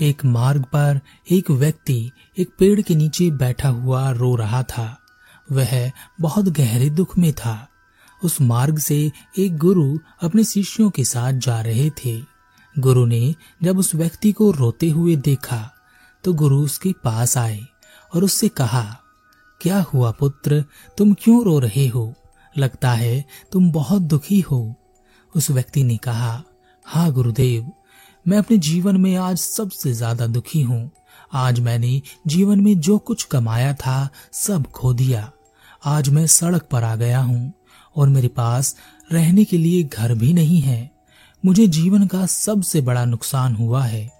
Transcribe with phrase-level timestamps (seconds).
[0.00, 1.00] एक मार्ग पर
[1.30, 4.98] एक व्यक्ति एक पेड़ के नीचे बैठा हुआ रो रहा था।
[5.52, 7.68] वह बहुत गहरे दुख में था।
[8.24, 12.22] उस मार्ग से एक गुरु अपने शिष्यों के साथ जा रहे थे।
[12.78, 15.72] गुरु ने जब उस व्यक्ति को रोते हुए देखा
[16.24, 17.60] तो गुरु उसके पास आए
[18.14, 19.00] और उससे कहा,
[19.60, 20.64] क्या हुआ पुत्र?
[20.98, 22.14] तुम क्यों रो रहे हो?
[22.58, 24.74] लगता है तुम बहुत दुखी हो।
[25.36, 26.42] उस व्यक्ति ने कहा
[26.86, 27.72] हाँ गुरुदेव
[28.26, 30.90] मैं अपने जीवन में आज सबसे ज़्यादा दुखी हूँ।
[31.34, 35.30] आज मैंने जीवन में जो कुछ कमाया था, सब खो दिया।
[35.82, 37.52] आज मैं सड़क पर आ गया हूँ
[37.96, 38.74] और मेरे पास
[39.10, 40.90] रहने के लिए घर भी नहीं है।
[41.44, 44.10] मुझे जीवन का सबसे बड़ा नुकसान हुआ है।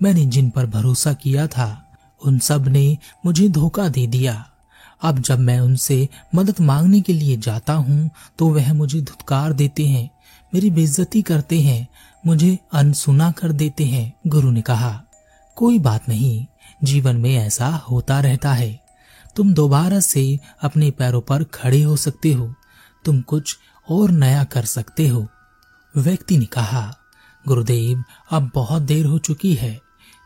[0.00, 1.82] मैंने जिन पर भरोसा किया था,
[2.20, 4.44] उन सबने मुझे धोखा दे दिया।
[5.02, 9.86] अब जब मैं उनसे मदद मांगने के लिए जाता हूँ तो वह मुझे धुतकार देते
[9.86, 10.10] हैं,
[10.52, 11.86] मेरी बेइज्जती करते हैं
[12.26, 15.02] मुझे अनसुना कर देते हैं, गुरु ने कहा।
[15.56, 16.46] कोई बात नहीं,
[16.84, 18.84] जीवन में ऐसा होता रहता है।
[19.36, 22.54] तुम दोबारा से अपने पैरों पर खड़े हो सकते हो।
[23.04, 23.58] तुम कुछ
[23.90, 25.28] और नया कर सकते हो।
[25.96, 26.96] व्यक्ति ने कहा,
[27.48, 29.80] गुरुदेव, अब बहुत देर हो चुकी है।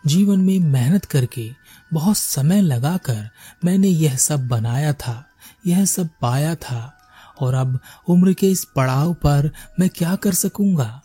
[0.07, 1.51] जीवन में मेहनत करके
[1.93, 3.31] बहुत समय लगाकर
[3.65, 5.27] मैंने यह सब बनाया था,
[5.67, 6.97] यह सब पाया था।
[7.41, 11.03] और अब उम्र के इस पड़ाव पर मैं क्या कर सकूँगा?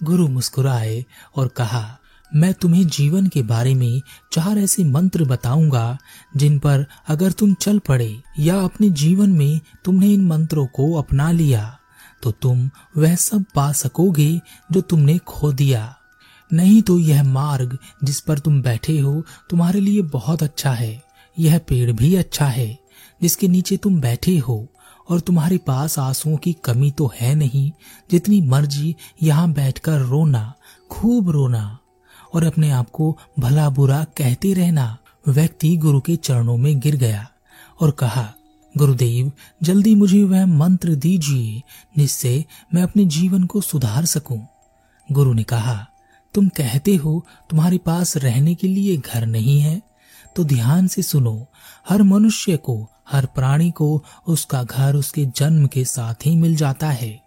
[0.00, 1.04] गुरु मुस्कुराए
[1.36, 1.98] और कहा,
[2.32, 4.00] मैं तुम्हें जीवन के बारे में
[4.32, 5.98] चार ऐसे मंत्र बताऊँगा,
[6.36, 11.30] जिन पर अगर तुम चल पड़े या अपने जीवन में तुमने इन मंत्रों को अपना
[11.32, 11.74] लिया
[12.22, 14.40] तो तुम वह सब पा सकोगे
[14.72, 15.94] जो तुमने खो दिया।
[16.50, 21.02] नहीं तो यह मार्ग जिस पर तुम बैठे हो तुम्हारे लिए बहुत अच्छा है।
[21.36, 22.78] यह पेड़ भी अच्छा है
[23.22, 24.66] जिसके नीचे तुम बैठे हो।
[25.08, 27.70] और तुम्हारे पास आंसुओं की कमी तो है नहीं
[28.10, 30.52] जितनी मर्ज़ी यहाँ बैठकर रोना,
[30.90, 31.78] खूब रोना
[32.34, 34.96] और अपने आप को भला बुरा कहते रहना,
[35.28, 37.26] व्यक्ति गुरु के चरणों में गिर गया
[37.80, 38.32] और कहा,
[38.74, 41.62] गुरुदेव, जल्दी मुझे वह मंत्र दीजिए
[41.96, 42.44] जिससे
[42.74, 44.46] मैं अपने जीवन को सुधार सकूँ।
[45.08, 45.86] गुरु ने कहा,
[46.34, 49.80] तुम कहते हो तुम्हारे पास रहने के लिए घर नहीं है
[50.36, 51.46] तो ध्यान से सुनो,
[51.88, 52.76] हर मनुष्य को
[53.10, 57.22] हर प्राणी को उसका घर उसके जन्म के साथ ही मिल जाता है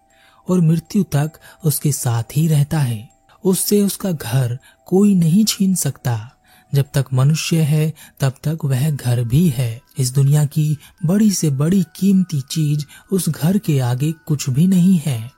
[0.50, 1.32] और मृत्यु तक
[1.66, 3.10] उसके साथ ही रहता है।
[3.44, 6.32] उससे उसका घर कोई नहीं छीन सकता।
[6.74, 11.50] जब तक मनुष्य है, तब तक वह घर भी है। इस दुनिया की बड़ी से
[11.50, 15.32] बड़ी कीमती चीज़ उस घर के आगे कुछ भी नहीं है।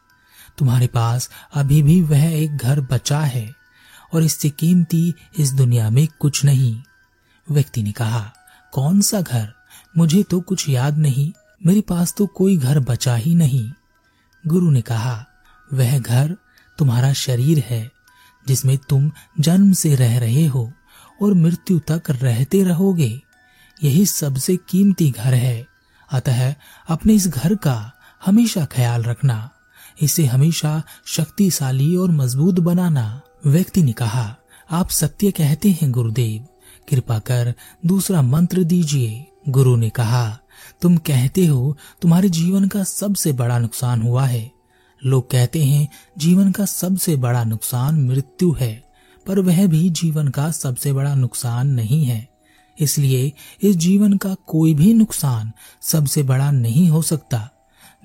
[0.57, 3.53] तुम्हारे पास अभी भी वह एक घर बचा है
[4.13, 6.81] और इससे कीमती इस दुनिया में कुछ नहीं।
[7.51, 8.31] व्यक्ति ने कहा,
[8.73, 9.53] कौन सा घर?
[9.97, 11.31] मुझे तो कुछ याद नहीं,
[11.65, 13.71] मेरे पास तो कोई घर बचा ही नहीं।
[14.47, 15.25] गुरु ने कहा,
[15.73, 16.37] वह घर
[16.77, 17.91] तुम्हारा शरीर है,
[18.47, 20.71] जिसमें तुम जन्म से रह रहे हो
[21.21, 23.21] और मृत्यु तक रहते रहोगे।
[23.83, 25.67] यही सबसे कीमती घर है।
[26.11, 26.55] अतः
[26.87, 27.91] अपने इस घर का
[28.25, 29.49] हमेशा ख्याल रखना,
[30.01, 34.35] इसे हमेशा शक्तिशाली और मज़बूत बनाना। व्यक्ति ने कहा,
[34.71, 36.47] आप सत्य कहते हैं, गुरुदेव।
[36.89, 37.53] कृपा कर
[37.85, 40.39] दूसरा मंत्र दीजिए। गुरु ने कहा,
[40.81, 44.51] तुम कहते हो, तुम्हारे जीवन का सबसे बड़ा नुकसान हुआ है।
[45.05, 45.87] लोग कहते हैं,
[46.17, 48.83] जीवन का सबसे बड़ा नुकसान मृत्यु है,
[49.27, 52.29] पर वह भी जीवन का सबसे बड़ा नुकसान नहीं है।
[52.79, 57.49] इसलिए, इस जीवन का कोई भी नुकसान सबसे बड़ा नहीं हो सकता।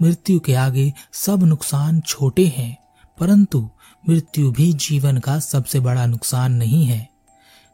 [0.03, 2.79] मृत्यु के आगे सब नुकसान छोटे हैं,
[3.21, 3.71] परंतु
[4.09, 7.18] मृत्यु भी जीवन का सबसे बड़ा नुकसान नहीं है।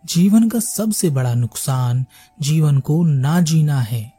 [0.04, 2.04] जीवन का सबसे बड़ा नुकसान
[2.41, 4.12] जीवन को ना जीना है।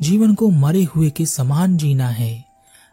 [0.00, 2.44] जीवन को मरे हुए के समान जीना है।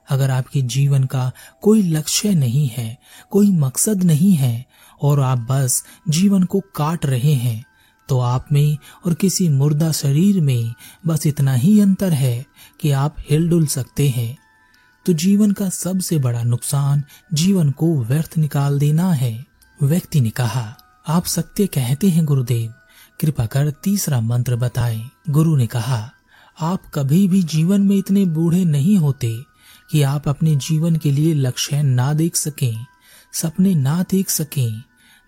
[0.09, 1.31] अगर आपके जीवन का
[1.61, 2.97] कोई लक्ष्य नहीं है,
[3.29, 4.65] कोई मकसद नहीं है,
[5.01, 7.63] और आप बस जीवन को काट रहे हैं
[8.09, 10.73] तो आप में और किसी मुर्दा शरीर में
[11.07, 12.45] बस इतना ही अंतर है
[12.81, 14.37] कि आप हिलडुल सकते हैं।
[15.05, 17.03] तो जीवन का सबसे बड़ा नुकसान
[17.33, 19.45] जीवन को व्यर्थ निकाल देना है,
[19.83, 20.75] व्यक्ति ने कहा।
[21.07, 22.73] आप सत्य कहते हैं गुरुदेव।
[23.21, 26.11] कृपा कर तीसरा मंत्र बताएँ। गुरु ने कहा,
[26.61, 29.43] आप कभी भी जीवन में इतने बूढ़े नहीं होते
[29.91, 32.85] कि आप अपने जीवन के लिए लक्ष्य ना देख सकें,
[33.33, 34.83] सपने ना देख सकें।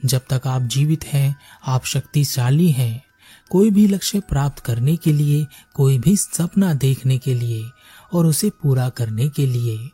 [0.05, 1.35] जब तक आप जीवित हैं,
[1.67, 3.03] आप शक्तिशाली हैं।
[3.49, 7.65] कोई भी लक्ष्य प्राप्त करने के लिए, कोई भी सपना देखने के लिए
[8.13, 9.89] और उसे पूरा करने के लिए।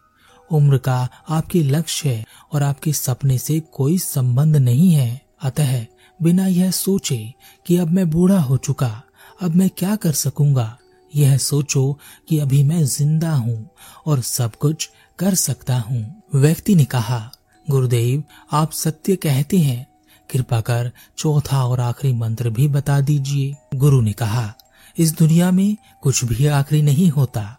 [0.52, 5.86] उम्र का आपके लक्ष्य और आपके सपने से कोई संबंध नहीं है। अतः
[6.21, 7.33] बिना यह सोचे
[7.68, 9.01] कि अब मैं बूढ़ा हो चुका,
[9.42, 10.77] अब मैं क्या कर सकूँगा?
[11.15, 12.00] यह सोचो
[12.30, 13.69] कि अभी मैं ज़िंदा हूँ
[14.06, 14.89] और सब कुछ
[15.19, 17.31] कर सकता हूँ। व्यक्ति ने कहा,
[17.69, 19.88] गुरुदेव, आप सत्य कहते हैं।
[20.31, 24.53] कृपा कर चौथा और आखिरी मंत्र भी बता दीजिए। गुरु ने कहा,
[24.97, 27.57] इस दुनिया में कुछ भी आखिरी नहीं होता।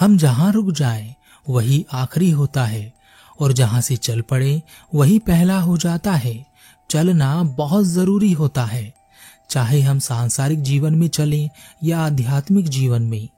[0.00, 1.16] हम जहाँ रुक जाए,
[1.48, 2.92] वही आखिरी होता है,
[3.40, 4.62] और जहाँ से चल पड़े,
[4.94, 6.47] वही पहला हो जाता है।
[6.90, 8.94] चलना बहुत ज़रूरी होता है।
[9.50, 11.50] चाहे हम सांसारिक जीवन में चलें
[11.84, 13.28] या आध्यात्मिक जीवन में,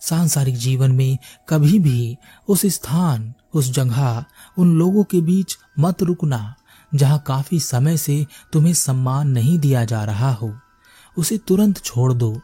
[0.00, 1.18] सांसारिक जीवन में
[1.48, 2.16] कभी भी
[2.48, 4.24] उस स्थान, उस जगह,
[4.58, 6.54] उन लोगों के बीच मत रुकना,
[6.94, 10.54] जहाँ काफ़ी समय से तुम्हें सम्मान नहीं दिया जा रहा हो।
[11.18, 12.40] उसे तुरंत छोड़ दो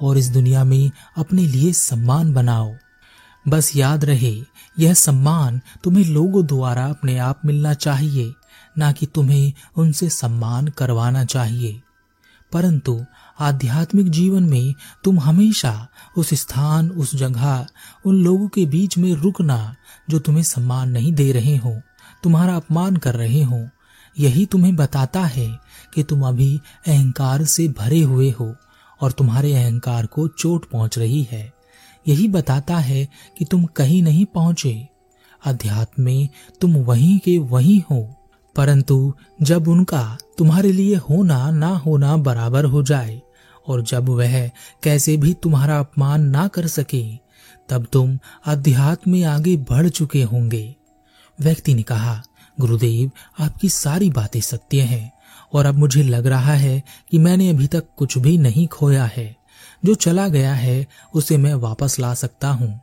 [0.00, 2.74] और इस दुनिया में अपने लिए सम्मान बनाओ।
[3.48, 4.42] बस याद रहे,
[4.78, 8.32] यह सम्मान तुम्हें लोगों द्वारा अपने आप मिलना चाहिए।
[8.78, 11.80] ना कि तुम्हें उनसे सम्मान करवाना चाहिए।
[12.52, 13.04] परंतु
[13.40, 14.74] आध्यात्मिक जीवन में
[15.04, 17.66] तुम हमेशा उस स्थान, उस जगह,
[18.06, 19.76] उन लोगों के बीच में रुकना
[20.10, 21.80] जो तुम्हें सम्मान नहीं दे रहे हो,
[22.22, 23.68] तुम्हारा अपमान कर रहे हो,
[24.18, 25.58] यही तुम्हें बताता है
[25.94, 28.56] कि तुम अभी अहंकार से भरे हुए हो
[29.00, 31.52] और तुम्हारे अहंकार को चोट पहुँच रही है।
[32.08, 33.08] यही बताता है
[33.38, 34.88] कि तुम कहीं नहीं पहुँचे।
[35.44, 36.28] अध्यात्म में
[36.60, 38.19] तुम वहीं के वहीं हो।
[38.60, 43.20] परंतु जब उनका तुम्हारे लिए होना ना होना बराबर हो जाए,
[43.66, 44.48] और जब वह
[44.82, 47.02] कैसे भी तुम्हारा अपमान ना कर सके,
[47.68, 50.76] तब तुम अध्यात्म में आगे बढ़ चुके होंगे।
[51.40, 52.22] व्यक्ति ने कहा,
[52.60, 53.10] गुरुदेव,
[53.40, 55.12] आपकी सारी बातें सत्य हैं,
[55.52, 59.36] और अब मुझे लग रहा है कि मैंने अभी तक कुछ भी नहीं खोया है।
[59.84, 62.80] जो चला गया है, उसे मैं वापस ला सकता हूँ,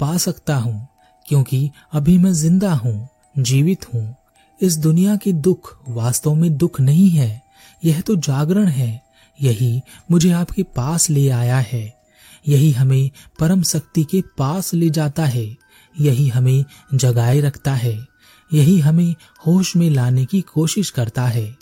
[0.00, 0.88] पा सकता हूँ,
[1.28, 3.08] क्योंकि अभी मैं ज़िंदा हूँ,
[3.38, 4.16] जीवित हूँ।
[4.62, 7.42] इस दुनिया के दुख वास्तव में दुख नहीं है,
[7.84, 9.02] यह तो जागरण है।
[9.42, 9.80] यही
[10.10, 12.02] मुझे आपके पास ले आया है।
[12.48, 15.56] यही हमें परम शक्ति के पास ले जाता है।
[16.00, 16.64] यही हमें
[16.94, 18.06] जगाए रखता है।
[18.54, 19.14] यही हमें
[19.46, 21.56] होश में लाने की कोशिश करता है।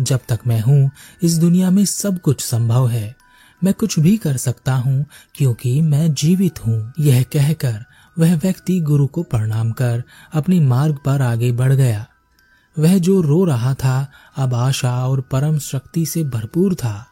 [0.00, 0.90] जब तक मैं हूँ,
[1.22, 3.16] इस दुनिया में सब कुछ संभव है।
[3.64, 5.04] मैं कुछ भी कर सकता हूँ,
[5.34, 7.84] क्योंकि मैं जीवित हूँ। यह कहकर
[8.18, 10.02] वह व्यक्ति गुरु को प्रणाम कर
[10.32, 12.06] अपने मार्ग पर आगे बढ़ गया।
[12.78, 17.06] वह जो रो रहा था, अब आशा और परम शक्ति से भरपूर था।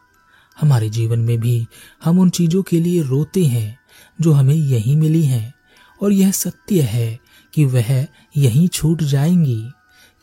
[0.60, 1.66] हमारे जीवन में भी
[2.04, 3.78] हम उन चीज़ों के लिए रोते हैं,
[4.20, 5.54] जो हमें यही मिली हैं,
[6.02, 7.18] और यह सत्य है
[7.54, 8.06] कि वह
[8.36, 9.70] यहीं छूट जाएँगी।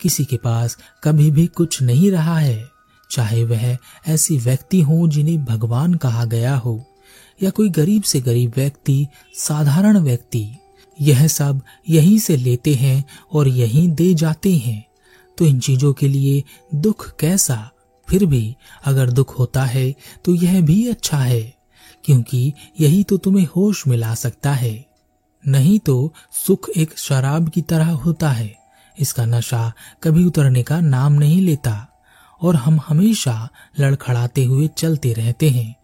[0.01, 2.69] किसी के पास कभी भी कुछ नहीं रहा है,
[3.11, 3.77] चाहे वह
[4.07, 6.85] ऐसी व्यक्ति हो जिन्हें भगवान कहा गया हो,
[7.43, 10.49] या कोई गरीब से गरीब व्यक्ति, साधारण व्यक्ति।
[11.01, 14.90] यह सब यहीं से लेते हैं और यहीं दे जाते हैं।
[15.41, 16.43] तो इन चीज़ों के लिए
[16.75, 17.55] दुख कैसा?
[18.07, 18.55] फिर भी
[18.85, 19.93] अगर दुख होता है
[20.25, 21.41] तो यह भी अच्छा है,
[22.03, 24.73] क्योंकि यही तो तुम्हें होश में ला सकता है।
[25.43, 28.53] नहीं तो सुख एक शराब की तरह होता है।
[28.97, 29.71] इसका नशा
[30.03, 31.87] कभी उतरने का नाम नहीं लेता,
[32.41, 33.49] और हम हमेशा
[33.79, 35.75] लड़खड़ाते हुए चलते रहते हैं।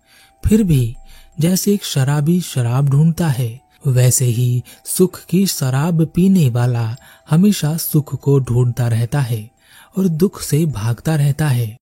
[0.43, 0.95] फिर भी
[1.39, 3.49] जैसे एक शराबी शराब ढूंढता है
[3.87, 6.95] वैसे ही सुख की शराब पीने वाला
[7.29, 9.49] हमेशा सुख को ढूंढता रहता है
[9.97, 11.77] और दुख से भागता रहता है।